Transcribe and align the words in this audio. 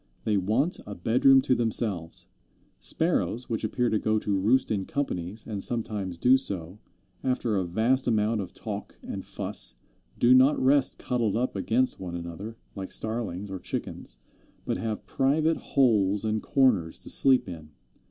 They 0.23 0.35
want 0.35 0.79
a 0.87 0.95
bedroom 0.95 1.41
to 1.41 1.53
themselves. 1.53 2.25
Sparrows, 2.79 3.51
which 3.51 3.63
appear 3.63 3.87
to 3.91 3.99
go 3.99 4.17
to 4.17 4.35
roost 4.35 4.71
in 4.71 4.85
companies, 4.85 5.45
and 5.45 5.61
sometimes 5.61 6.17
do 6.17 6.37
so, 6.37 6.79
after 7.23 7.55
a 7.55 7.65
vast 7.67 8.07
amount 8.07 8.41
of 8.41 8.51
talk 8.51 8.97
and 9.03 9.23
fuss, 9.23 9.75
do 10.17 10.33
not 10.33 10.59
rest 10.59 10.97
cuddled 10.97 11.37
up 11.37 11.55
against 11.55 11.99
one 11.99 12.15
another, 12.15 12.57
like 12.75 12.91
Starlings 12.91 13.51
or 13.51 13.59
Chickens, 13.59 14.17
but 14.65 14.77
have 14.77 15.05
private 15.05 15.57
holes 15.57 16.25
and 16.25 16.41
corners 16.41 16.99
to 17.01 17.11
sleep 17.11 17.47
in. 17.47 17.69